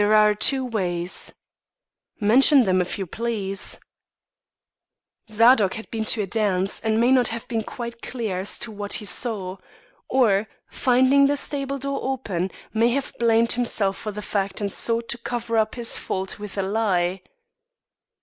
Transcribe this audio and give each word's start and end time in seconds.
"There 0.01 0.15
are 0.15 0.33
two 0.33 0.65
ways." 0.65 1.31
"Mention 2.19 2.63
them, 2.63 2.81
if 2.81 2.97
you 2.97 3.05
please." 3.05 3.79
"Zadok 5.29 5.75
had 5.75 5.91
been 5.91 6.05
to 6.05 6.23
a 6.23 6.25
dance, 6.25 6.79
and 6.79 6.99
may 6.99 7.11
not 7.11 7.27
have 7.27 7.47
been 7.47 7.61
quite 7.61 8.01
clear 8.01 8.39
as 8.39 8.57
to 8.65 8.71
what 8.71 8.93
he 8.93 9.05
saw. 9.05 9.57
Or, 10.09 10.47
finding 10.67 11.27
the 11.27 11.37
stable 11.37 11.77
door 11.77 11.99
open, 12.01 12.49
may 12.73 12.89
have 12.89 13.13
blamed 13.19 13.51
himself 13.51 13.95
for 13.95 14.11
the 14.11 14.23
fact 14.23 14.59
and 14.59 14.71
sought 14.71 15.07
to 15.09 15.19
cover 15.19 15.55
up 15.59 15.75
his 15.75 15.99
fault 15.99 16.39
with 16.39 16.57
a 16.57 16.63
lie." 16.63 17.21